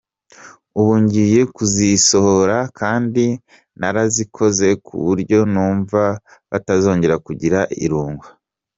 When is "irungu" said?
7.85-8.25